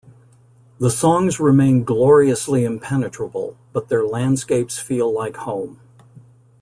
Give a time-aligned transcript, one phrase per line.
[0.79, 5.79] The songs remain gloriously impenetrable, but their landscapes feel like home.